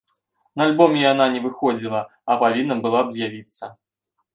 [0.61, 3.75] На альбоме яна не выходзіла, а павінна была б з'явіцца.